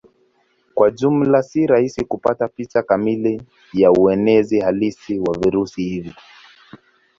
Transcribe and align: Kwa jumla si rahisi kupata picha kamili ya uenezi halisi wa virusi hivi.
Kwa 0.73 0.91
jumla 0.91 1.43
si 1.43 1.67
rahisi 1.67 2.05
kupata 2.05 2.47
picha 2.47 2.83
kamili 2.83 3.41
ya 3.73 3.91
uenezi 3.91 4.59
halisi 4.59 5.19
wa 5.19 5.37
virusi 5.39 5.83
hivi. 5.83 6.15